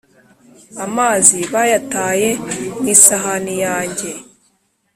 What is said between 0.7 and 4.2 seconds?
amazi bayataye mu isahani yanjye.”